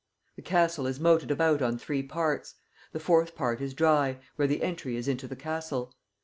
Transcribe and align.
The 0.35 0.41
castle 0.41 0.87
is 0.87 0.99
moted 0.99 1.29
about 1.29 1.61
on 1.61 1.77
three 1.77 2.01
parts; 2.01 2.55
the 2.91 2.99
fourth 2.99 3.35
part 3.35 3.61
is 3.61 3.75
dry, 3.75 4.17
where 4.35 4.47
the 4.47 4.63
entry 4.63 4.95
is 4.95 5.07
into 5.07 5.27
the 5.27 5.35
castle. 5.35 5.93